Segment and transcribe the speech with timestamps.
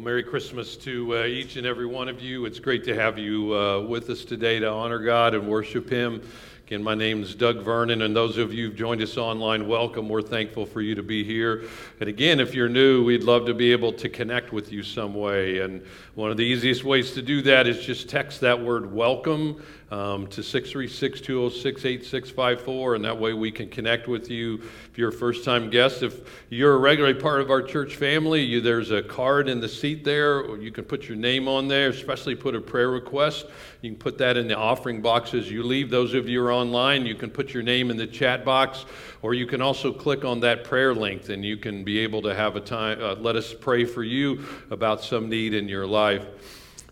[0.00, 2.46] Well, Merry Christmas to uh, each and every one of you.
[2.46, 6.22] It's great to have you uh, with us today to honor God and worship Him.
[6.66, 10.08] Again, my name is Doug Vernon, and those of you who've joined us online, welcome.
[10.08, 11.64] We're thankful for you to be here.
[12.00, 15.14] And again, if you're new, we'd love to be able to connect with you some
[15.14, 15.58] way.
[15.58, 15.84] And
[16.14, 20.28] one of the easiest ways to do that is just text that word welcome um,
[20.28, 24.62] to 636 206 8654, and that way we can connect with you.
[24.90, 28.42] If you're a first time guest, if you're a regular part of our church family,
[28.42, 30.56] you, there's a card in the seat there.
[30.56, 33.46] You can put your name on there, especially put a prayer request.
[33.82, 35.90] You can put that in the offering box as you leave.
[35.90, 38.84] Those of you who are online, you can put your name in the chat box,
[39.22, 42.34] or you can also click on that prayer link, and you can be able to
[42.34, 46.26] have a time, uh, let us pray for you about some need in your life.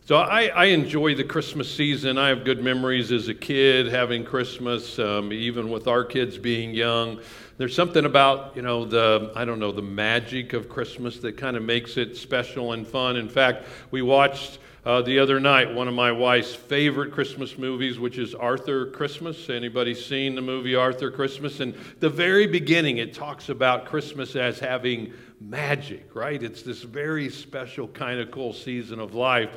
[0.08, 2.16] So I, I, enjoy the Christmas season.
[2.16, 6.72] I have good memories as a kid having Christmas, um, even with our kids being
[6.72, 7.20] young.
[7.58, 11.58] There's something about, you know, the, I don't know, the magic of Christmas that kind
[11.58, 13.18] of makes it special and fun.
[13.18, 17.98] In fact, we watched uh, the other night one of my wife's favorite Christmas movies,
[17.98, 19.50] which is Arthur Christmas.
[19.50, 21.60] Anybody seen the movie Arthur Christmas?
[21.60, 26.42] And the very beginning, it talks about Christmas as having magic, right?
[26.42, 29.50] It's this very special kind of cool season of life.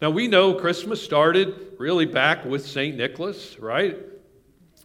[0.00, 2.96] Now, we know Christmas started really back with St.
[2.96, 3.98] Nicholas, right?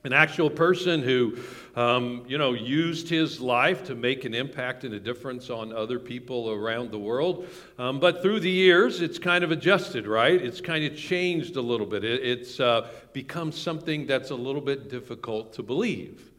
[0.04, 1.38] An actual person who,
[1.78, 6.00] um, you know, used his life to make an impact and a difference on other
[6.00, 7.48] people around the world.
[7.80, 10.34] Um, but through the years, it's kind of adjusted, right?
[10.34, 12.04] It's kind of changed a little bit.
[12.04, 16.30] It, it's uh, become something that's a little bit difficult to believe.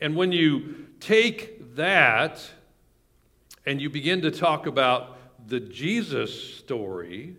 [0.00, 2.48] And when you take that
[3.66, 7.34] and you begin to talk about the Jesus story,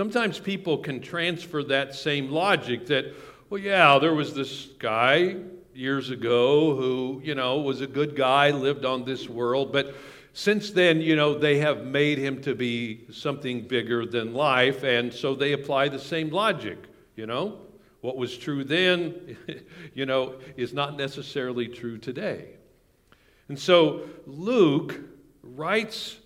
[0.00, 3.14] Sometimes people can transfer that same logic that,
[3.50, 5.36] well, yeah, there was this guy
[5.74, 9.94] years ago who, you know, was a good guy, lived on this world, but
[10.32, 15.12] since then, you know, they have made him to be something bigger than life, and
[15.12, 16.78] so they apply the same logic,
[17.14, 17.58] you know?
[18.00, 19.36] What was true then,
[19.94, 22.54] you know, is not necessarily true today.
[23.48, 24.98] And so Luke
[25.42, 26.16] writes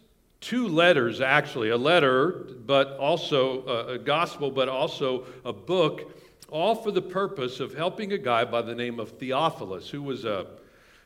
[0.44, 6.12] two letters, actually a letter, but also a, gospel, but also a book,
[6.50, 10.27] all for the purpose of helping a guy by the name of Theophilus, who was
[10.27, 10.47] a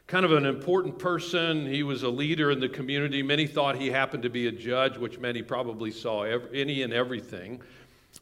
[0.08, 1.66] kind of an important person.
[1.66, 3.22] He was a leader in the community.
[3.22, 7.62] Many thought he happened to be a judge, which many probably saw any and everything.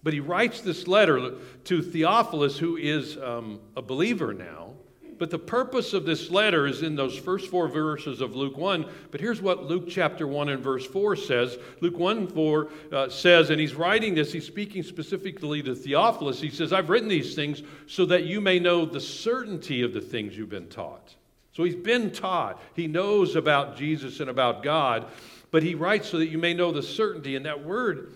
[0.03, 1.33] But he writes this letter
[1.65, 4.75] to Theophilus, who is um, a believer now.
[5.19, 8.87] But the purpose of this letter is in those first four verses of Luke 1.
[9.11, 11.59] But here's what Luke chapter 1 and verse 4 says.
[11.81, 16.41] Luke 1 4 uh, says, and he's writing this, he's speaking specifically to Theophilus.
[16.41, 20.01] He says, I've written these things so that you may know the certainty of the
[20.01, 21.15] things you've been taught.
[21.53, 22.61] So he's been taught.
[22.75, 25.07] He knows about Jesus and about God,
[25.51, 27.35] but he writes so that you may know the certainty.
[27.35, 28.13] And that word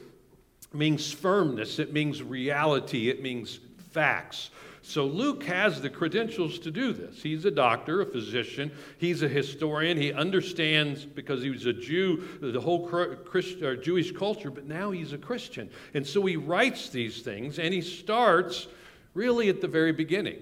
[0.74, 3.58] means firmness, it means reality, it means
[3.92, 4.50] facts.
[4.90, 7.22] So Luke has the credentials to do this.
[7.22, 9.96] He's a doctor, a physician, he's a historian.
[9.96, 15.12] He understands, because he was a Jew, the whole Christ, Jewish culture, but now he's
[15.12, 15.70] a Christian.
[15.94, 18.66] And so he writes these things, and he starts
[19.14, 20.38] really at the very beginning.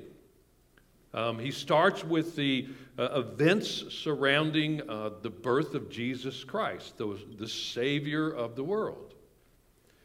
[1.13, 2.69] Um, he starts with the
[2.99, 9.13] uh, events surrounding uh, the birth of Jesus Christ, the, the Savior of the world.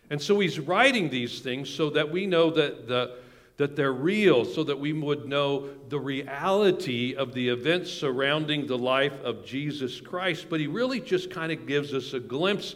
[0.09, 3.22] And so he's writing these things so that we know that the
[3.57, 8.77] that they're real, so that we would know the reality of the events surrounding the
[8.77, 10.47] life of Jesus Christ.
[10.50, 12.75] But he really just kind of gives us a glimpse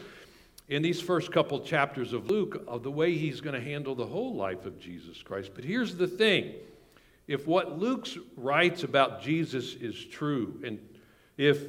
[0.69, 4.05] in these first couple chapters of Luke of the way he's going to handle the
[4.05, 5.51] whole life of Jesus Christ.
[5.55, 6.53] But here's the thing
[7.27, 10.79] if what Luke writes about Jesus is true, and
[11.37, 11.59] if,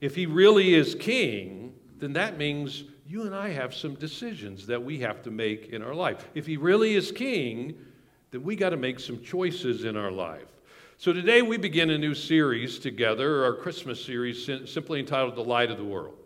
[0.00, 4.82] if he really is king, then that means you and I have some decisions that
[4.82, 6.28] we have to make in our life.
[6.34, 7.74] If he really is king,
[8.30, 10.46] then we got to make some choices in our life.
[10.98, 15.70] So today we begin a new series together, our Christmas series, simply entitled The Light
[15.70, 16.16] of the World.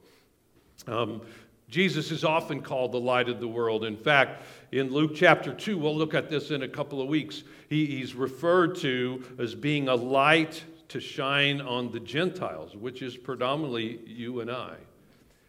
[0.87, 1.21] Um,
[1.69, 3.85] Jesus is often called the light of the world.
[3.85, 7.45] In fact, in Luke chapter 2, we'll look at this in a couple of weeks,
[7.71, 13.17] he, he's referred to as being a light to shine on the Gentiles, which is
[13.17, 14.75] predominantly you and I.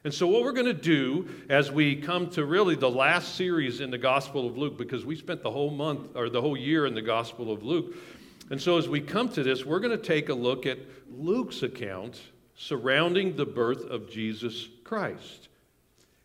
[0.06, 3.80] And so, what we're going to do as we come to really the last series
[3.80, 6.86] in the Gospel of Luke, because we spent the whole month or the whole year
[6.86, 7.96] in the Gospel of Luke.
[8.50, 10.78] And so, as we come to this, we're going to take a look at
[11.10, 12.20] Luke's account
[12.56, 15.48] surrounding the birth of Jesus Christ.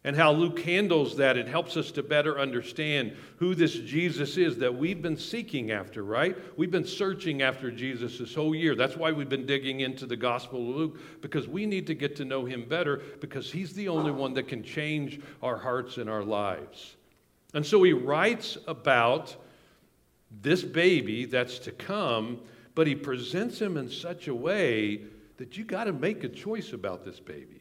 [0.09, 1.37] And how Luke handles that.
[1.37, 6.03] It helps us to better understand who this Jesus is that we've been seeking after,
[6.03, 6.35] right?
[6.57, 8.75] We've been searching after Jesus this whole year.
[8.75, 12.17] That's why we've been digging into the Gospel of Luke, because we need to get
[12.17, 16.09] to know him better, because he's the only one that can change our hearts and
[16.09, 16.97] our lives.
[17.53, 19.37] And so he writes about
[20.41, 22.41] this baby that's to come,
[22.75, 25.03] but he presents him in such a way
[25.37, 27.58] that you got to make a choice about this baby.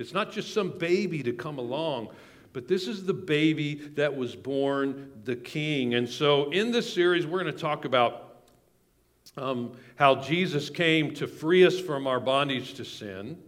[0.00, 2.08] It's not just some baby to come along,
[2.52, 5.94] but this is the baby that was born the king.
[5.94, 8.44] And so in this series, we're going to talk about
[9.36, 13.38] um, how Jesus came to free us from our bondage to sin.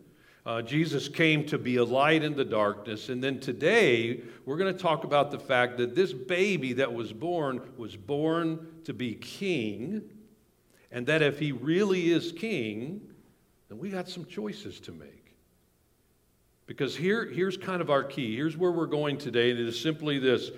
[0.45, 3.09] Uh, Jesus came to be a light in the darkness.
[3.09, 7.13] And then today, we're going to talk about the fact that this baby that was
[7.13, 10.03] born was born to be king.
[10.91, 13.01] And that if he really is king,
[13.69, 15.22] then we got some choices to make.
[16.67, 18.37] Because here, here's kind of our key.
[18.37, 20.51] Here's where we're going today, and it is simply this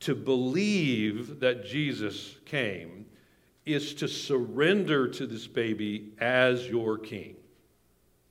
[0.00, 3.06] to believe that Jesus came
[3.66, 7.36] is to surrender to this baby as your king.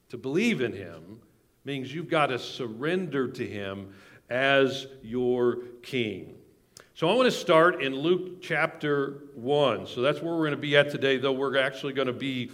[0.10, 1.20] To believe in him
[1.66, 3.94] means you've got to surrender to him
[4.30, 6.36] as your king.
[6.96, 9.86] So I want to start in Luke chapter 1.
[9.86, 12.50] So that's where we're going to be at today, though we're actually going to be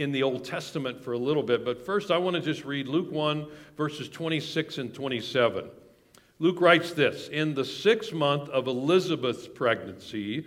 [0.00, 1.64] in the Old Testament for a little bit.
[1.64, 5.66] But first, I want to just read Luke 1, verses 26 and 27.
[6.38, 10.46] Luke writes this In the sixth month of Elizabeth's pregnancy,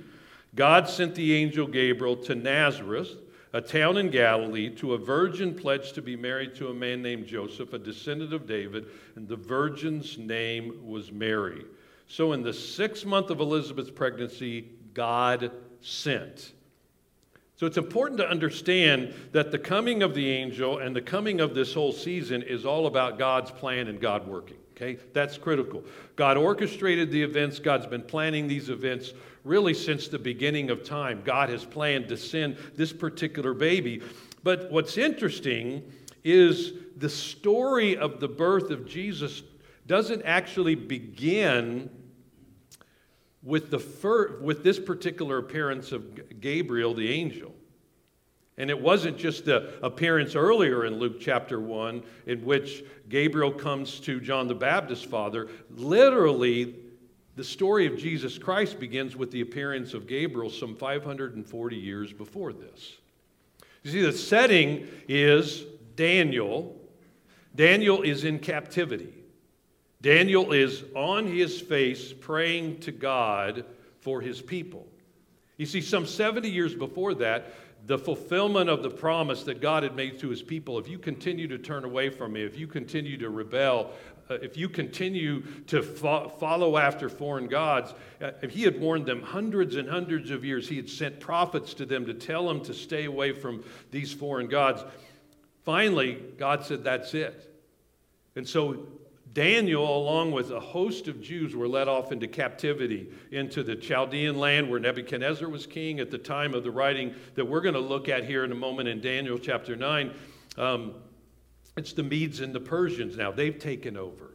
[0.56, 3.18] God sent the angel Gabriel to Nazareth,
[3.54, 7.28] a town in Galilee, to a virgin pledged to be married to a man named
[7.28, 11.66] Joseph, a descendant of David, and the virgin's name was Mary.
[12.08, 15.52] So, in the sixth month of Elizabeth's pregnancy, God
[15.82, 16.54] sent.
[17.56, 21.54] So it's important to understand that the coming of the angel and the coming of
[21.54, 24.58] this whole season is all about God's plan and God working.
[24.76, 25.00] Okay?
[25.14, 25.84] That's critical.
[26.16, 29.14] God orchestrated the events, God's been planning these events
[29.44, 31.22] really since the beginning of time.
[31.24, 34.02] God has planned to send this particular baby.
[34.44, 35.84] But what's interesting
[36.24, 39.44] is the story of the birth of Jesus
[39.86, 41.90] doesn't actually begin
[43.44, 47.54] with, the fir- with this particular appearance of Gabriel the angel.
[48.57, 54.00] And it wasn't just the appearance earlier in Luke chapter 1 in which Gabriel comes
[54.01, 55.50] to John the Baptist's father.
[55.72, 56.75] Literally,
[57.36, 62.54] the story of Jesus Christ begins with the appearance of Gabriel some 540 years before
[62.54, 62.97] this.
[63.81, 65.64] You see, the setting is
[65.95, 66.80] Daniel.
[67.56, 69.22] Daniel is in captivity.
[70.04, 73.64] Daniel is on his face praying to God
[74.02, 74.86] for his people.
[75.57, 77.54] You see, some 70 years before that,
[77.88, 81.48] the fulfillment of the promise that God had made to his people if you continue
[81.48, 83.92] to turn away from me, if you continue to rebel,
[84.30, 89.22] uh, if you continue to fo- follow after foreign gods, uh, he had warned them
[89.22, 90.68] hundreds and hundreds of years.
[90.68, 94.48] He had sent prophets to them to tell them to stay away from these foreign
[94.48, 94.83] gods.
[95.64, 97.50] Finally, God said, That's it.
[98.36, 98.86] And so
[99.33, 104.37] Daniel, along with a host of Jews, were led off into captivity into the Chaldean
[104.37, 107.80] land where Nebuchadnezzar was king at the time of the writing that we're going to
[107.80, 110.13] look at here in a moment in Daniel chapter 9.
[110.57, 110.94] Um,
[111.75, 114.33] it's the Medes and the Persians now, they've taken over.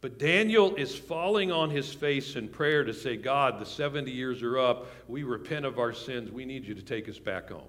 [0.00, 4.42] But Daniel is falling on his face in prayer to say, God, the 70 years
[4.42, 4.86] are up.
[5.08, 6.30] We repent of our sins.
[6.30, 7.68] We need you to take us back home.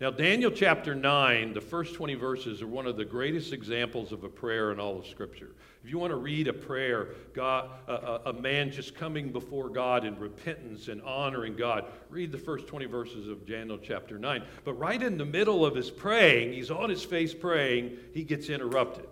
[0.00, 4.22] Now, Daniel chapter 9, the first 20 verses are one of the greatest examples of
[4.22, 5.56] a prayer in all of Scripture.
[5.82, 10.04] If you want to read a prayer, God, a, a, man just coming before God
[10.04, 14.44] in repentance and honoring God, read the first 20 verses of Daniel chapter 9.
[14.64, 18.50] But right in the middle of his praying, he's on his face praying, he gets
[18.50, 19.08] interrupted.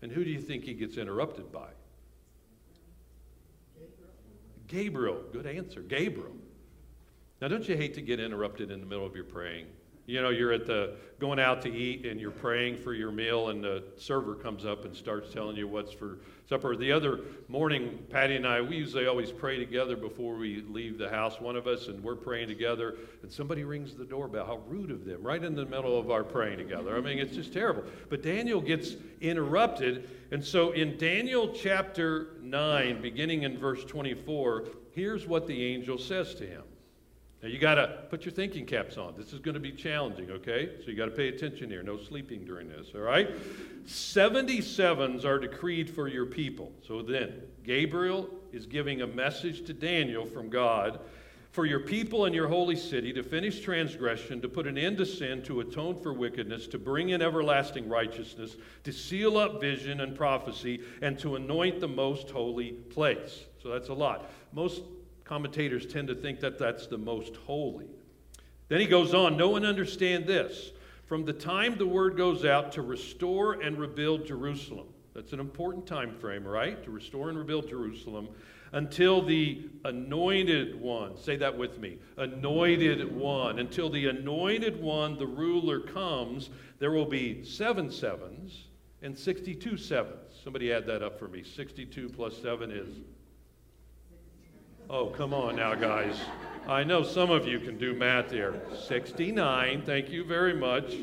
[0.00, 1.68] And who do you think he gets interrupted by?
[4.68, 5.22] Gabriel.
[5.32, 5.82] Good answer.
[5.82, 6.32] Gabriel.
[7.42, 9.66] Now, don't you hate to get interrupted in the middle of your praying?
[10.06, 13.48] You know, you're at the going out to eat and you're praying for your meal,
[13.48, 16.76] and the server comes up and starts telling you what's for supper.
[16.76, 21.08] The other morning, Patty and I, we usually always pray together before we leave the
[21.08, 24.44] house, one of us, and we're praying together, and somebody rings the doorbell.
[24.44, 26.94] How rude of them, right in the middle of our praying together.
[26.96, 27.84] I mean, it's just terrible.
[28.10, 35.26] But Daniel gets interrupted, and so in Daniel chapter 9, beginning in verse 24, here's
[35.26, 36.64] what the angel says to him.
[37.44, 39.12] Now you got to put your thinking caps on.
[39.18, 40.70] This is going to be challenging, okay?
[40.78, 41.82] So you got to pay attention here.
[41.82, 43.28] No sleeping during this, all right?
[43.84, 46.72] 77s are decreed for your people.
[46.88, 51.00] So then, Gabriel is giving a message to Daniel from God
[51.52, 55.04] for your people and your holy city, to finish transgression, to put an end to
[55.04, 60.16] sin, to atone for wickedness, to bring in everlasting righteousness, to seal up vision and
[60.16, 63.44] prophecy, and to anoint the most holy place.
[63.62, 64.30] So that's a lot.
[64.54, 64.80] Most
[65.24, 67.88] commentators tend to think that that's the most holy.
[68.68, 70.72] Then he goes on, no one understand this.
[71.06, 74.88] From the time the word goes out to restore and rebuild Jerusalem.
[75.14, 76.82] That's an important time frame, right?
[76.84, 78.28] To restore and rebuild Jerusalem
[78.72, 85.26] until the anointed one, say that with me, anointed one, until the anointed one, the
[85.26, 86.50] ruler, comes,
[86.80, 88.64] there will be seven sevens
[89.02, 90.40] and 62 sevens.
[90.42, 91.44] Somebody add that up for me.
[91.44, 92.88] 62 plus 7 is.
[94.90, 96.20] Oh, come on now, guys.
[96.68, 98.60] I know some of you can do math here.
[98.86, 100.94] 69, thank you very much.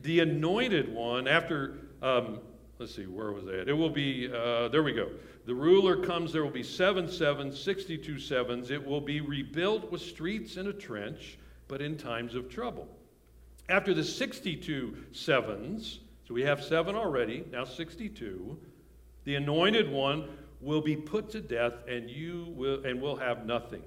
[0.00, 2.38] The anointed one, after, um,
[2.78, 3.68] let's see, where was that?
[3.68, 5.10] It will be, uh, there we go.
[5.44, 8.70] The ruler comes, there will be seven sevens, 62 sevens.
[8.70, 12.88] It will be rebuilt with streets and a trench, but in times of trouble.
[13.68, 18.58] After the 62 sevens, so we have seven already, now 62,
[19.24, 23.82] the anointed one will be put to death, and you will and will have nothing.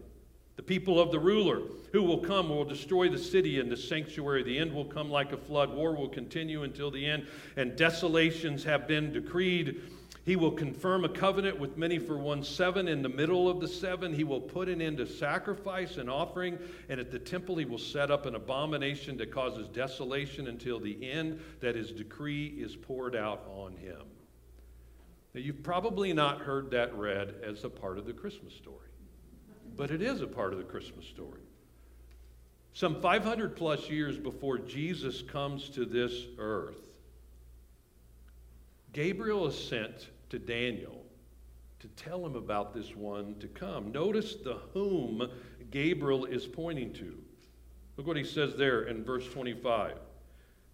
[0.55, 1.61] The people of the ruler
[1.91, 4.43] who will come will destroy the city and the sanctuary.
[4.43, 5.73] The end will come like a flood.
[5.73, 7.27] War will continue until the end,
[7.57, 9.81] and desolations have been decreed.
[10.25, 12.87] He will confirm a covenant with many for one seven.
[12.87, 16.57] In the middle of the seven, he will put an end to sacrifice and offering.
[16.87, 21.11] And at the temple, he will set up an abomination that causes desolation until the
[21.11, 24.03] end, that his decree is poured out on him.
[25.33, 28.89] Now, you've probably not heard that read as a part of the Christmas story,
[29.75, 31.41] but it is a part of the Christmas story.
[32.73, 36.89] Some 500 plus years before Jesus comes to this earth,
[38.93, 41.03] Gabriel is sent to Daniel
[41.79, 43.91] to tell him about this one to come.
[43.91, 45.27] Notice the whom
[45.71, 47.17] Gabriel is pointing to.
[47.97, 49.97] Look what he says there in verse 25.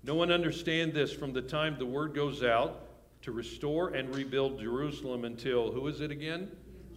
[0.03, 2.88] No one understand this from the time the word goes out
[3.21, 6.49] to restore and rebuild Jerusalem until, who is it again?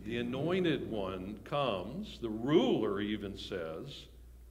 [0.05, 2.19] The anointed one comes.
[2.21, 4.07] The ruler even says,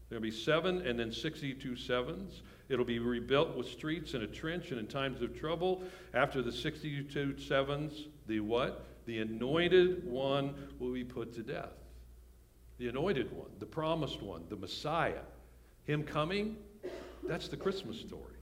[0.10, 2.42] there'll be seven and then 62 sevens.
[2.70, 5.84] It'll be rebuilt with streets and a trench and in times of trouble.
[6.13, 8.86] After the 62 sevens, the what?
[9.06, 11.74] The anointed one will be put to death.
[12.78, 15.22] The anointed one, the promised one, the Messiah.
[15.84, 16.56] Him coming,
[17.28, 18.36] that's the Christmas story.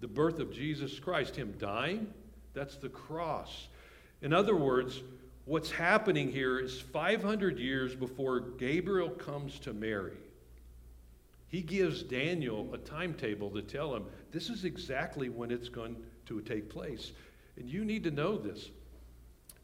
[0.00, 2.12] The birth of Jesus Christ, Him dying,
[2.56, 3.68] that's the cross.
[4.22, 5.02] In other words,
[5.44, 10.16] what's happening here is 500 years before Gabriel comes to Mary.
[11.48, 15.96] He gives Daniel a timetable to tell him this is exactly when it's going
[16.26, 17.12] to take place.
[17.58, 18.70] And you need to know this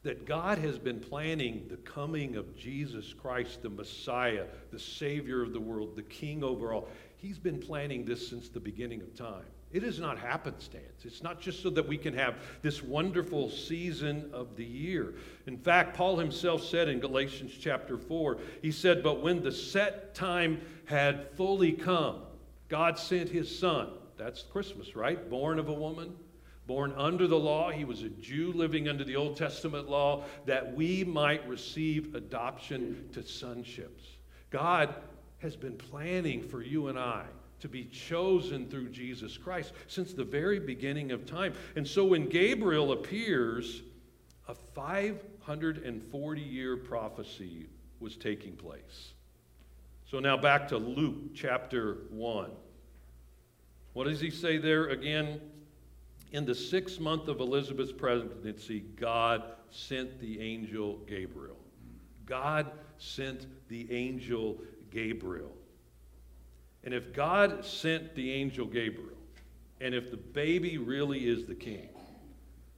[0.03, 5.53] that God has been planning the coming of Jesus Christ, the Messiah, the Savior of
[5.53, 6.89] the world, the King over all.
[7.17, 9.45] He's been planning this since the beginning of time.
[9.73, 11.05] It is not happenstance.
[11.05, 15.15] It's not just so that we can have this wonderful season of the year.
[15.47, 20.15] In fact, Paul himself said in Galatians chapter 4, he said, But when the set
[20.15, 22.21] time had fully come,
[22.69, 23.89] God sent his son.
[24.19, 25.31] That's Christmas, right?
[25.31, 26.17] Born of a woman,
[26.67, 27.71] born under the law.
[27.71, 33.09] He was a Jew living under the Old Testament law, that we might receive adoption
[33.13, 34.17] to sonships.
[34.51, 34.95] God
[35.39, 37.25] has been planning for you and I
[37.63, 41.55] to be chosen through Jesus Christ since the very beginning of time.
[41.77, 43.83] And so when Gabriel appears,
[44.49, 47.69] a 540 year prophecy
[48.01, 49.13] was taking place.
[50.11, 52.51] So now back to Luke chapter 1.
[53.93, 55.41] What does he say there again?
[56.33, 61.61] In the sixth month of Elizabeth's presidency, God sent the angel Gabriel.
[62.27, 64.59] God sent the angel
[64.91, 65.53] Gabriel.
[66.85, 69.17] And if God sent the angel Gabriel,
[69.81, 71.89] and if the baby really is the king,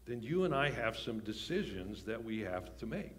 [0.07, 3.17] then you and I have some decisions that we have to make.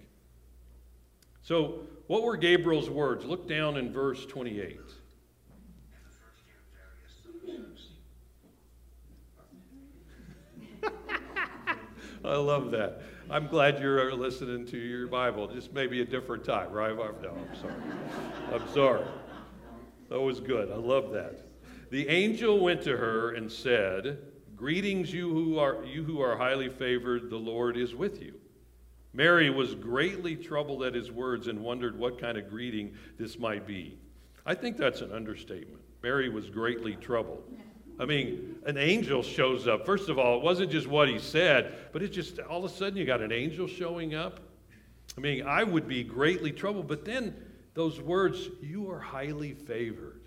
[1.41, 3.25] So, what were Gabriel's words?
[3.25, 4.79] Look down in verse 28.
[12.25, 13.01] I love that.
[13.29, 15.47] I'm glad you're listening to your Bible.
[15.47, 16.95] Just maybe a different time, right?
[16.95, 17.73] No, I'm sorry.
[18.53, 19.05] I'm sorry.
[20.09, 20.71] That was good.
[20.71, 21.41] I love that.
[21.89, 24.19] The angel went to her and said,
[24.55, 28.35] Greetings, you who are you who are highly favored, the Lord is with you.
[29.13, 33.65] Mary was greatly troubled at his words and wondered what kind of greeting this might
[33.65, 33.97] be.
[34.45, 35.81] I think that's an understatement.
[36.03, 37.43] Mary was greatly troubled.
[37.97, 39.85] I mean, an angel shows up.
[39.85, 42.75] First of all, it wasn't just what he said, but it just all of a
[42.75, 44.41] sudden you got an angel showing up.
[45.17, 47.33] I mean, I would be greatly troubled, but then
[47.75, 50.22] Those words, you are highly favored.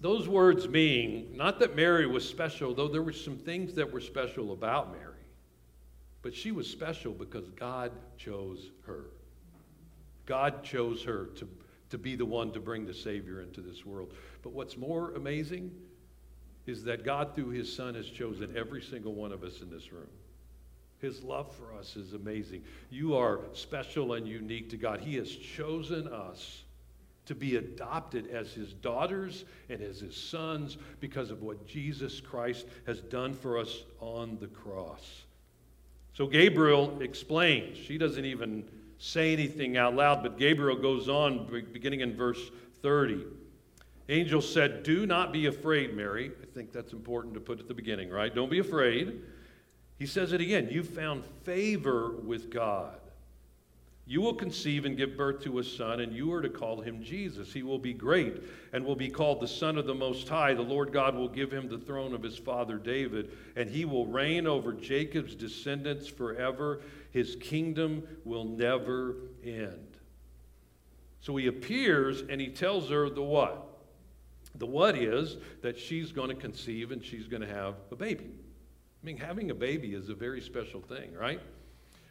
[0.00, 4.00] Those words mean not that Mary was special, though there were some things that were
[4.00, 5.24] special about Mary,
[6.20, 9.06] but she was special because God chose her.
[10.26, 11.48] God chose her to,
[11.90, 14.12] to be the one to bring the Savior into this world.
[14.42, 15.70] But what's more amazing
[16.66, 19.92] is that God, through His Son, has chosen every single one of us in this
[19.92, 20.08] room.
[21.00, 22.62] His love for us is amazing.
[22.90, 25.00] You are special and unique to God.
[25.00, 26.62] He has chosen us
[27.26, 32.66] to be adopted as his daughters and as his sons because of what Jesus Christ
[32.86, 35.22] has done for us on the cross.
[36.14, 37.76] So Gabriel explains.
[37.76, 38.64] She doesn't even
[38.98, 42.50] say anything out loud, but Gabriel goes on, beginning in verse
[42.80, 43.24] 30.
[44.08, 46.30] Angel said, Do not be afraid, Mary.
[46.40, 48.32] I think that's important to put at the beginning, right?
[48.34, 49.20] Don't be afraid.
[49.98, 50.68] He says it again.
[50.70, 52.98] You found favor with God.
[54.08, 57.02] You will conceive and give birth to a son, and you are to call him
[57.02, 57.52] Jesus.
[57.52, 58.40] He will be great
[58.72, 60.54] and will be called the Son of the Most High.
[60.54, 64.06] The Lord God will give him the throne of his father David, and he will
[64.06, 66.82] reign over Jacob's descendants forever.
[67.10, 69.96] His kingdom will never end.
[71.20, 73.66] So he appears and he tells her the what?
[74.54, 78.30] The what is that she's going to conceive and she's going to have a baby.
[79.02, 81.40] I mean, having a baby is a very special thing, right?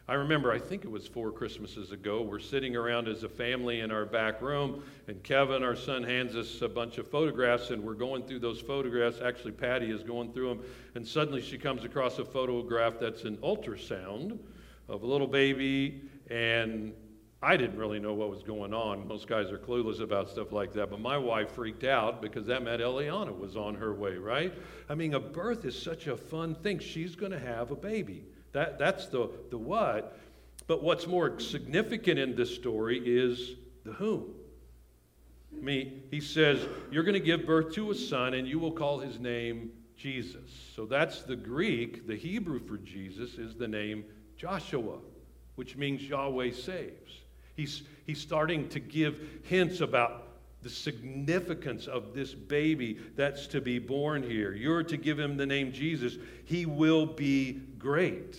[0.08, 3.80] I remember, I think it was four Christmases ago, we're sitting around as a family
[3.80, 7.82] in our back room, and Kevin, our son, hands us a bunch of photographs, and
[7.82, 9.20] we're going through those photographs.
[9.20, 10.62] Actually, Patty is going through them,
[10.94, 14.38] and suddenly she comes across a photograph that's an ultrasound
[14.88, 16.92] of a little baby, and
[17.46, 19.06] I didn't really know what was going on.
[19.06, 22.64] Most guys are clueless about stuff like that, but my wife freaked out because that
[22.64, 24.52] meant Eliana was on her way, right?
[24.88, 26.80] I mean, a birth is such a fun thing.
[26.80, 28.24] She's going to have a baby.
[28.50, 30.18] That, that's the, the what.
[30.66, 33.52] But what's more significant in this story is
[33.84, 34.34] the whom.
[35.56, 36.58] I mean, he says,
[36.90, 40.50] You're going to give birth to a son, and you will call his name Jesus.
[40.74, 42.08] So that's the Greek.
[42.08, 44.04] The Hebrew for Jesus is the name
[44.36, 44.98] Joshua,
[45.54, 47.20] which means Yahweh saves.
[47.56, 50.24] He's, he's starting to give hints about
[50.62, 54.52] the significance of this baby that's to be born here.
[54.52, 56.16] You're to give him the name Jesus.
[56.44, 58.36] He will be great.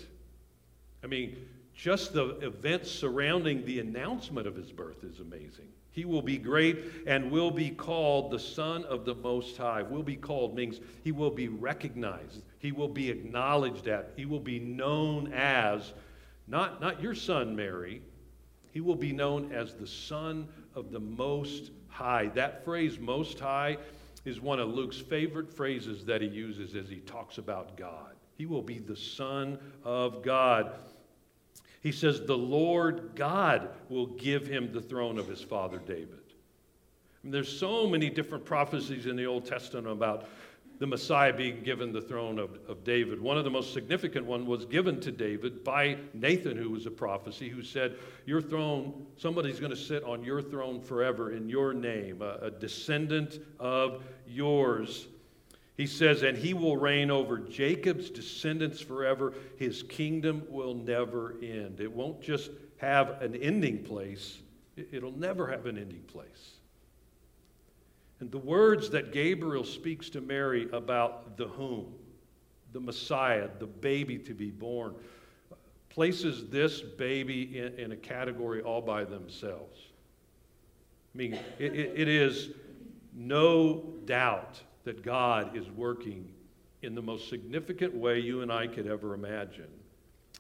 [1.04, 1.38] I mean,
[1.74, 5.68] just the events surrounding the announcement of his birth is amazing.
[5.92, 9.82] He will be great and will be called the Son of the Most High.
[9.82, 12.44] Will be called means he will be recognized.
[12.60, 14.12] He will be acknowledged at.
[14.16, 15.94] He will be known as,
[16.48, 18.02] not, not your son, Mary.
[18.78, 22.28] He will be known as the Son of the Most High.
[22.36, 23.78] That phrase, Most High,
[24.24, 28.14] is one of Luke's favorite phrases that he uses as he talks about God.
[28.36, 30.76] He will be the Son of God.
[31.82, 36.20] He says, The Lord God will give him the throne of his father David.
[37.24, 40.30] Mean, there's so many different prophecies in the Old Testament about
[40.80, 43.20] the Messiah being given the throne of, of David.
[43.20, 46.92] One of the most significant one was given to David by Nathan, who was a
[46.92, 51.74] prophecy, who said, Your throne, somebody's going to sit on your throne forever in your
[51.74, 55.08] name, a, a descendant of yours.
[55.78, 59.34] He says, And he will reign over Jacob's descendants forever.
[59.58, 61.80] His kingdom will never end.
[61.80, 64.38] It won't just have an ending place,
[64.92, 66.57] it'll never have an ending place.
[68.20, 71.94] And the words that Gabriel speaks to Mary about the whom,
[72.74, 74.96] the Messiah, the baby to be born,
[75.90, 79.80] places this baby in, in a category all by themselves.
[81.14, 82.52] I mean, it, it, is
[83.16, 86.32] no doubt that God is working
[86.84, 89.70] in the most significant way you and I could ever imagine.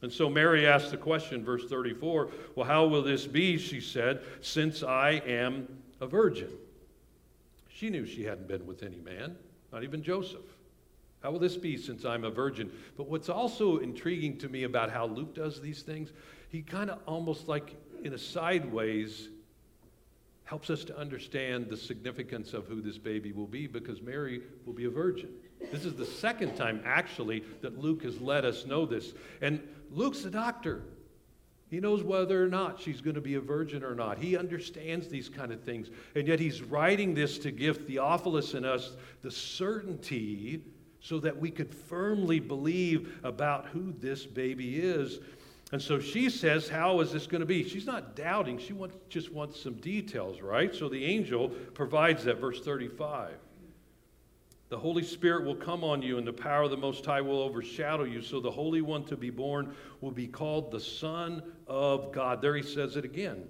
[0.03, 3.57] And so Mary asked the question, verse 34 Well, how will this be?
[3.57, 5.67] She said, Since I am
[5.99, 6.51] a virgin.
[7.77, 9.35] She knew she hadn't been with any man,
[9.71, 10.41] not even Joseph.
[11.21, 12.71] How will this be since I'm a virgin?
[12.95, 16.11] But what's also intriguing to me about how Luke does these things,
[16.49, 19.29] he kind of almost like in a sideways
[20.45, 24.73] helps us to understand the significance of who this baby will be because Mary will
[24.73, 25.29] be a virgin.
[25.71, 29.13] This is the second time, actually, that Luke has let us know this.
[29.39, 29.61] And
[29.91, 30.81] Luke's a doctor.
[31.69, 34.17] He knows whether or not she's going to be a virgin or not.
[34.17, 35.89] He understands these kind of things.
[36.15, 40.61] And yet he's writing this to give Theophilus and us the certainty
[41.01, 45.19] so that we could firmly believe about who this baby is.
[45.73, 47.67] And so she says, How is this going to be?
[47.67, 48.57] She's not doubting.
[48.57, 50.73] She wants, just wants some details, right?
[50.73, 53.31] So the angel provides that, verse 35.
[54.69, 57.39] The Holy Spirit will come on you, and the power of the Most High will
[57.41, 58.21] overshadow you.
[58.21, 62.41] So the Holy One to be born will be called the Son of God.
[62.41, 63.43] There he says it again.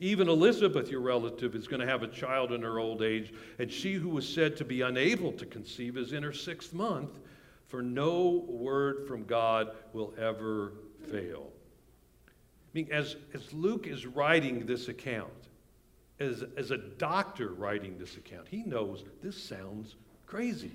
[0.00, 3.70] Even Elizabeth, your relative, is going to have a child in her old age, and
[3.70, 7.20] she who was said to be unable to conceive is in her sixth month,
[7.68, 10.72] for no word from God will ever
[11.08, 11.50] fail.
[12.26, 12.30] I
[12.72, 15.30] mean, as, as Luke is writing this account,
[16.18, 19.94] as, as a doctor writing this account, he knows this sounds
[20.26, 20.72] crazy.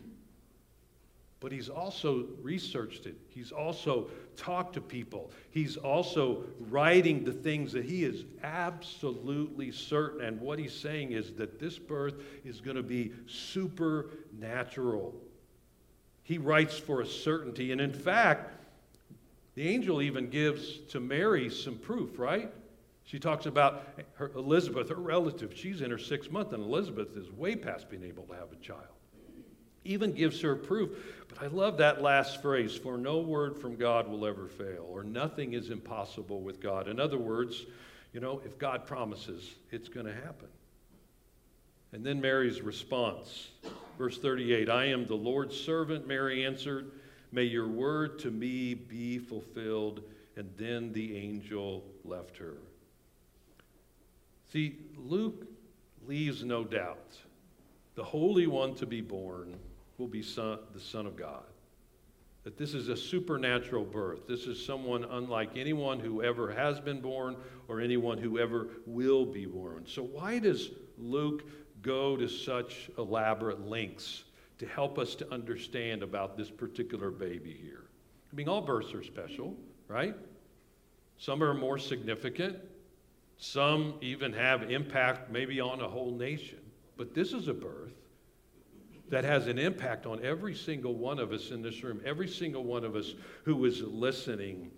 [1.40, 3.16] But he's also researched it.
[3.30, 5.32] He's also talked to people.
[5.52, 10.22] He's also writing the things that he is absolutely certain.
[10.22, 15.16] And what he's saying is that this birth is going to be supernatural.
[16.24, 17.72] He writes for a certainty.
[17.72, 18.54] And in fact,
[19.56, 22.52] the angel even gives to Mary some proof, right?
[23.06, 25.54] She talks about her, Elizabeth, her relative.
[25.56, 28.56] She's in her sixth month, and Elizabeth is way past being able to have a
[28.58, 28.99] child.
[29.86, 30.92] Even gives her proof.
[31.30, 35.04] But I love that last phrase for no word from God will ever fail, or
[35.04, 36.88] nothing is impossible with God.
[36.88, 37.66] In other words,
[38.14, 40.48] you know, if God promises, it's going to happen.
[41.92, 43.50] And then Mary's response,
[43.98, 46.92] verse 38 I am the Lord's servant, Mary answered.
[47.32, 50.02] May your word to me be fulfilled.
[50.36, 52.56] And then the angel left her.
[54.52, 55.46] See, Luke
[56.08, 57.18] leaves no doubt.
[58.00, 59.60] The Holy One to be born
[59.98, 61.44] will be son, the Son of God.
[62.46, 64.26] That this is a supernatural birth.
[64.26, 67.36] This is someone unlike anyone who ever has been born
[67.68, 69.84] or anyone who ever will be born.
[69.86, 71.44] So, why does Luke
[71.82, 74.24] go to such elaborate lengths
[74.60, 77.84] to help us to understand about this particular baby here?
[78.32, 79.58] I mean, all births are special,
[79.90, 80.16] right?
[81.18, 82.60] Some are more significant,
[83.40, 86.60] some even have impact maybe on a whole nation.
[86.96, 87.79] But this is a birth
[89.10, 92.64] that has an impact on every single one of us in this room, every single
[92.64, 94.72] one of us who is listening.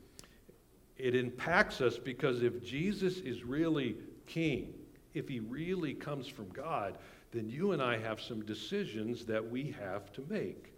[0.98, 4.74] It impacts us because if Jesus is really king,
[5.14, 6.98] if he really comes from God,
[7.32, 10.74] then you and I have some decisions that we have to make.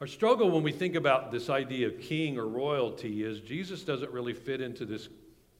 [0.00, 4.10] Our struggle when we think about this idea of king or royalty is Jesus doesn't
[4.10, 5.08] really fit into this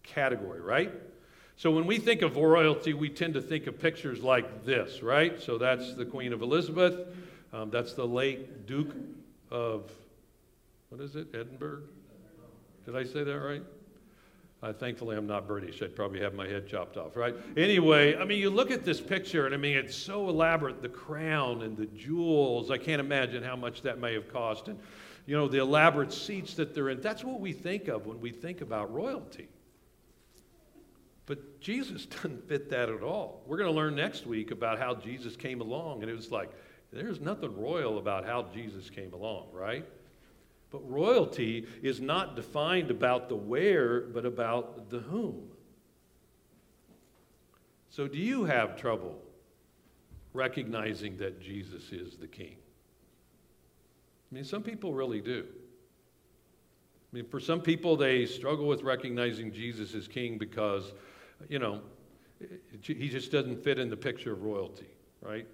[0.03, 0.93] category, right?
[1.61, 5.39] So when we think of royalty, we tend to think of pictures like this, right?
[5.43, 7.09] So that's the Queen of Elizabeth.
[7.53, 8.95] Um, that's the late Duke
[9.51, 9.93] of,
[10.89, 11.83] what is it, Edinburgh?
[12.87, 13.63] Did I say that right?
[14.63, 15.83] Uh, thankfully, I'm not British.
[15.83, 17.37] I'd probably have my head chopped off, right?
[17.59, 20.89] Anyway, I mean, you look at this picture, and I mean, it's so elaborate the
[20.89, 22.71] crown and the jewels.
[22.71, 24.69] I can't imagine how much that may have cost.
[24.69, 24.79] And,
[25.27, 27.03] you know, the elaborate seats that they're in.
[27.03, 29.49] That's what we think of when we think about royalty.
[31.31, 33.45] But Jesus doesn't fit that at all.
[33.47, 36.51] We're going to learn next week about how Jesus came along, and it was like,
[36.93, 39.87] there's nothing royal about how Jesus came along, right?
[40.73, 45.43] But royalty is not defined about the where, but about the whom.
[47.91, 49.23] So, do you have trouble
[50.33, 52.57] recognizing that Jesus is the king?
[54.33, 55.47] I mean, some people really do.
[57.13, 60.93] I mean, for some people, they struggle with recognizing Jesus as king because
[61.49, 61.81] you know,
[62.83, 64.89] he just doesn't fit in the picture of royalty,
[65.21, 65.47] right?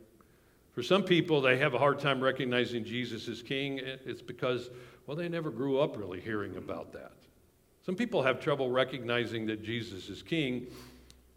[0.73, 3.81] For some people, they have a hard time recognizing Jesus as king.
[3.81, 4.69] Eh, it's because,
[5.07, 7.13] well, they never grew up really hearing about that.
[7.85, 10.67] Some people have trouble recognizing that Jesus is king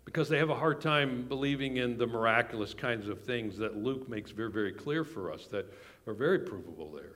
[0.03, 4.09] because they have a hard time believing in the miraculous kinds of things that Luke
[4.09, 5.71] makes very, very clear for us that
[6.07, 7.13] are very provable there.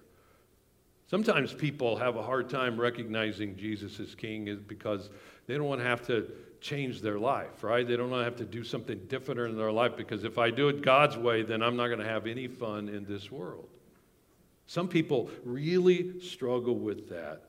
[1.08, 5.10] Sometimes people have a hard time recognizing Jesus as king because
[5.48, 6.32] they don't want to have to
[6.64, 7.88] change their life, right?
[7.88, 10.82] They don't have to do something different in their life because if I do it
[10.82, 13.68] God's way, then I'm not going to have any fun in this world.
[14.66, 17.42] Some people really struggle with that.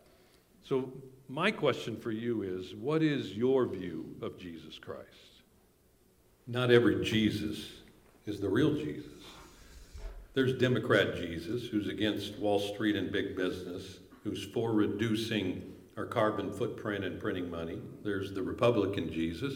[0.62, 0.92] So,
[1.28, 5.08] my question for you is what is your view of Jesus Christ?
[6.46, 7.66] Not every Jesus
[8.26, 9.06] is the real Jesus.
[10.34, 16.52] There's Democrat Jesus, who's against Wall Street and big business, who's for reducing our carbon
[16.52, 17.78] footprint and printing money.
[18.02, 19.54] There's the Republican Jesus,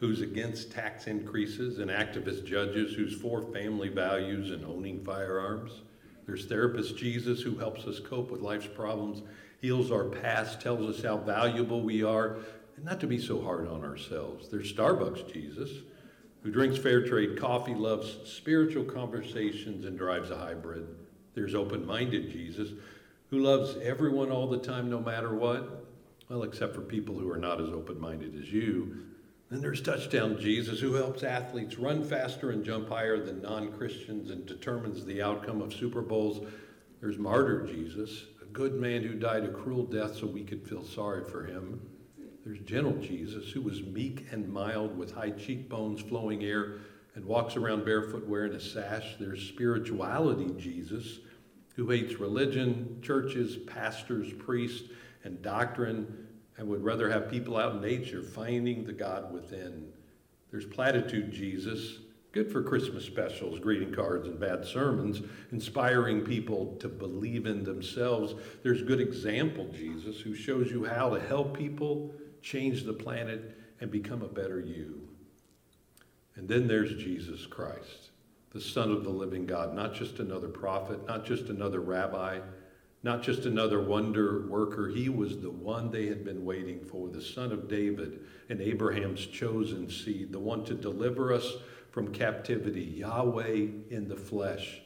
[0.00, 5.82] who's against tax increases, and activist judges who's for family values and owning firearms.
[6.26, 9.22] There's therapist Jesus, who helps us cope with life's problems,
[9.60, 12.36] heals our past, tells us how valuable we are,
[12.76, 14.48] and not to be so hard on ourselves.
[14.48, 15.70] There's Starbucks Jesus,
[16.42, 20.86] who drinks fair trade coffee, loves spiritual conversations, and drives a hybrid.
[21.34, 22.68] There's open minded Jesus,
[23.30, 25.77] who loves everyone all the time, no matter what?
[26.28, 29.04] Well, except for people who are not as open minded as you.
[29.50, 34.30] Then there's Touchdown Jesus, who helps athletes run faster and jump higher than non Christians
[34.30, 36.46] and determines the outcome of Super Bowls.
[37.00, 40.84] There's Martyr Jesus, a good man who died a cruel death so we could feel
[40.84, 41.80] sorry for him.
[42.44, 46.80] There's gentle Jesus, who was meek and mild with high cheekbones, flowing air,
[47.14, 49.16] and walks around barefoot wearing a sash.
[49.18, 51.20] There's spirituality Jesus,
[51.74, 54.90] who hates religion, churches, pastors, priests,
[55.28, 59.92] and doctrine, and would rather have people out in nature finding the God within.
[60.50, 61.98] There's platitude Jesus,
[62.32, 65.20] good for Christmas specials, greeting cards, and bad sermons,
[65.52, 68.34] inspiring people to believe in themselves.
[68.62, 72.12] There's good example Jesus, who shows you how to help people
[72.42, 75.06] change the planet and become a better you.
[76.34, 78.10] And then there's Jesus Christ,
[78.50, 82.40] the Son of the living God, not just another prophet, not just another rabbi,
[83.02, 84.88] not just another wonder worker.
[84.88, 89.24] He was the one they had been waiting for, the Son of David and Abraham's
[89.26, 91.54] chosen seed, the one to deliver us
[91.90, 94.80] from captivity, Yahweh in the flesh,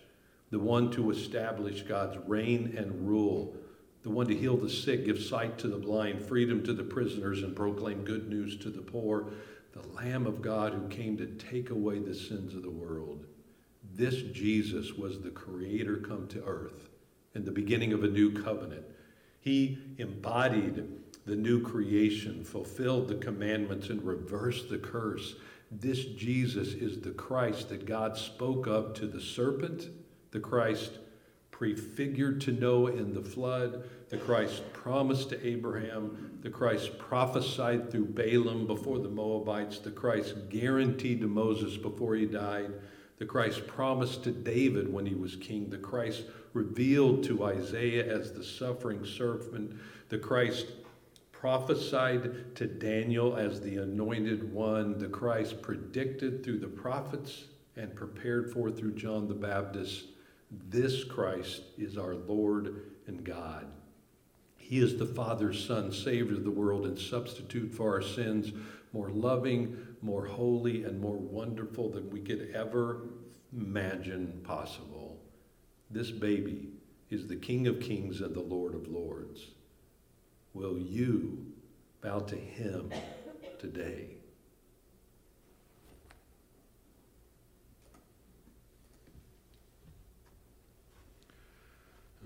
[0.50, 3.56] the one to establish God's reign and rule,
[4.02, 7.42] the one to heal the sick, give sight to the blind, freedom to the prisoners,
[7.42, 9.32] and proclaim good news to the poor,
[9.72, 13.24] the Lamb of God who came to take away the sins of the world.
[13.94, 16.91] This Jesus was the Creator come to earth
[17.34, 18.84] and the beginning of a new covenant.
[19.40, 20.88] He embodied
[21.24, 25.36] the new creation, fulfilled the commandments, and reversed the curse.
[25.70, 29.88] This Jesus is the Christ that God spoke of to the serpent,
[30.30, 30.98] the Christ
[31.50, 38.06] prefigured to Noah in the flood, the Christ promised to Abraham, the Christ prophesied through
[38.06, 42.72] Balaam before the Moabites, the Christ guaranteed to Moses before he died,
[43.18, 48.32] the Christ promised to David when he was king, the Christ revealed to Isaiah as
[48.32, 49.74] the suffering servant,
[50.08, 50.66] the Christ
[51.32, 58.52] prophesied to Daniel as the anointed one, the Christ predicted through the prophets and prepared
[58.52, 60.04] for through John the Baptist.
[60.68, 63.66] This Christ is our Lord and God.
[64.56, 68.52] He is the Father's Son, Savior of the world, and substitute for our sins,
[68.92, 73.08] more loving, more holy, and more wonderful than we could ever
[73.52, 75.01] imagine possible.
[75.92, 76.70] This baby
[77.10, 79.48] is the King of kings and the Lord of lords.
[80.54, 81.44] Will you
[82.00, 82.90] bow to him
[83.58, 84.06] today?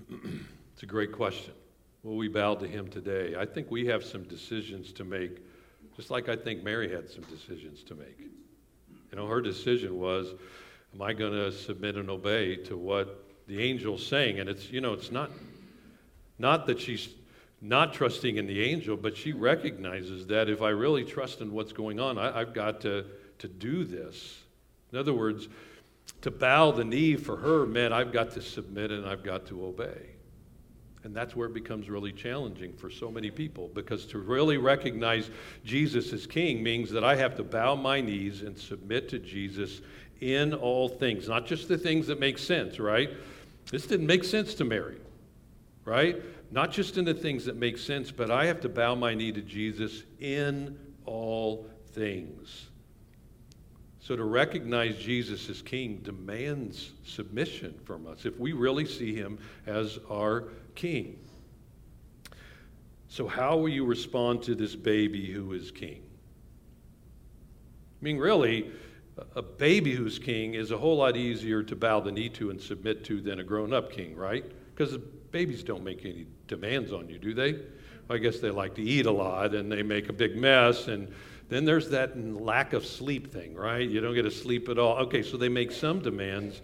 [0.72, 1.52] it's a great question.
[2.04, 3.34] Will we bow to him today?
[3.36, 5.44] I think we have some decisions to make,
[5.96, 8.20] just like I think Mary had some decisions to make.
[9.10, 10.34] You know, her decision was
[10.94, 14.40] am I going to submit and obey to what the angel's saying?
[14.40, 15.30] And it's, you know, it's not,
[16.38, 17.08] not that she's
[17.60, 21.72] not trusting in the angel, but she recognizes that if I really trust in what's
[21.72, 23.04] going on, I, have got to,
[23.38, 24.38] to do this.
[24.92, 25.48] In other words,
[26.22, 29.64] to bow the knee for her meant I've got to submit and I've got to
[29.64, 30.10] obey.
[31.04, 35.30] And that's where it becomes really challenging for so many people because to really recognize
[35.64, 39.82] Jesus as king means that I have to bow my knees and submit to Jesus
[40.20, 43.10] in all things, not just the things that make sense, right?
[43.70, 44.98] This didn't make sense to Mary,
[45.84, 46.22] right?
[46.50, 49.32] Not just in the things that make sense, but I have to bow my knee
[49.32, 52.66] to Jesus in all things.
[53.98, 59.38] So to recognize Jesus as King demands submission from us if we really see him
[59.66, 60.44] as our
[60.76, 61.18] King.
[63.08, 66.02] So, how will you respond to this baby who is King?
[68.00, 68.70] I mean, really,
[69.34, 72.60] a baby who's king is a whole lot easier to bow the knee to and
[72.60, 74.44] submit to than a grown up king, right?
[74.74, 74.98] Because
[75.30, 77.60] babies don't make any demands on you, do they?
[78.10, 80.88] I guess they like to eat a lot and they make a big mess.
[80.88, 81.12] And
[81.48, 83.88] then there's that lack of sleep thing, right?
[83.88, 84.96] You don't get to sleep at all.
[84.98, 86.60] Okay, so they make some demands.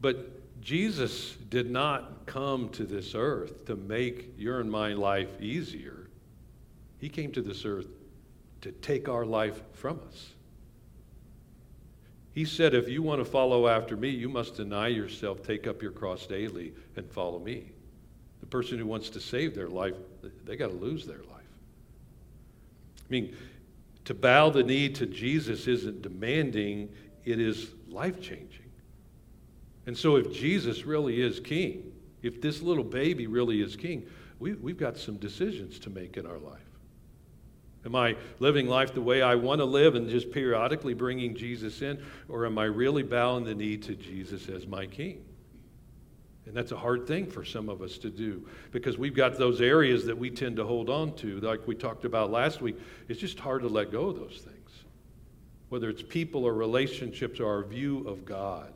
[0.00, 6.08] But Jesus did not come to this earth to make your and my life easier.
[6.98, 7.86] He came to this earth
[8.62, 10.30] to take our life from us.
[12.34, 15.82] He said, If you want to follow after me, you must deny yourself, take up
[15.82, 17.72] your cross daily, and follow me.
[18.40, 19.94] The person who wants to save their life,
[20.44, 21.26] they got to lose their life.
[23.00, 23.36] I mean,
[24.04, 26.90] to bow the knee to Jesus isn't demanding,
[27.24, 28.70] it is life changing.
[29.86, 34.06] And so, if Jesus really is king, if this little baby really is king,
[34.38, 36.67] we, we've got some decisions to make in our life.
[37.88, 41.80] Am I living life the way I want to live and just periodically bringing Jesus
[41.80, 41.98] in?
[42.28, 45.24] Or am I really bowing the knee to Jesus as my king?
[46.44, 49.62] And that's a hard thing for some of us to do because we've got those
[49.62, 52.76] areas that we tend to hold on to, like we talked about last week.
[53.08, 54.70] It's just hard to let go of those things,
[55.70, 58.74] whether it's people or relationships or our view of God.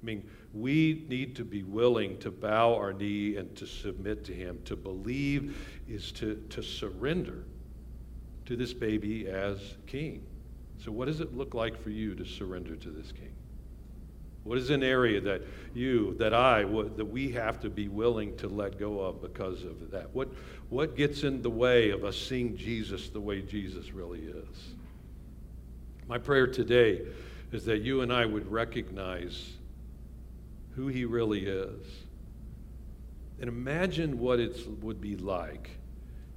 [0.00, 4.32] I mean, we need to be willing to bow our knee and to submit to
[4.32, 4.60] Him.
[4.66, 7.42] To believe is to, to surrender
[8.46, 10.22] to this baby as king.
[10.78, 13.32] So, what does it look like for you to surrender to this king?
[14.44, 15.42] What is an area that
[15.74, 19.90] you, that I, that we have to be willing to let go of because of
[19.90, 20.14] that?
[20.14, 20.28] What,
[20.70, 24.74] what gets in the way of us seeing Jesus the way Jesus really is?
[26.06, 27.02] My prayer today
[27.50, 29.54] is that you and I would recognize
[30.76, 31.84] who he really is.
[33.40, 35.70] And imagine what it would be like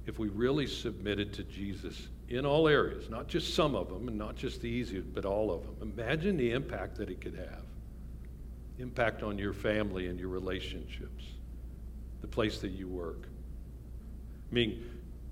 [0.06, 4.16] if we really submitted to Jesus in all areas, not just some of them and
[4.16, 5.92] not just the easy, but all of them.
[5.96, 7.64] Imagine the impact that it could have
[8.80, 11.24] impact on your family and your relationships,
[12.22, 13.28] the place that you work.
[14.50, 14.84] I mean,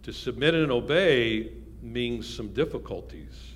[0.03, 1.53] to submit and obey
[1.83, 3.53] means some difficulties.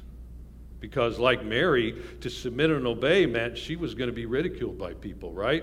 [0.81, 4.95] Because, like Mary, to submit and obey meant she was going to be ridiculed by
[4.95, 5.63] people, right?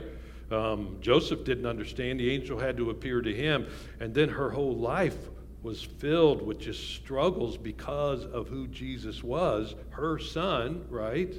[0.50, 2.20] Um, Joseph didn't understand.
[2.20, 3.68] The angel had to appear to him.
[4.00, 5.18] And then her whole life
[5.62, 11.34] was filled with just struggles because of who Jesus was, her son, right?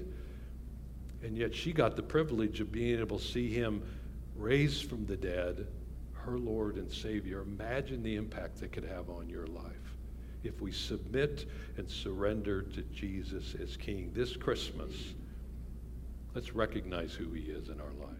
[1.22, 3.82] And yet she got the privilege of being able to see him
[4.36, 5.66] raised from the dead,
[6.12, 7.42] her Lord and Savior.
[7.42, 9.96] Imagine the impact that could have on your life
[10.42, 14.94] if we submit and surrender to Jesus as King this Christmas.
[16.34, 18.19] Let's recognize who he is in our lives.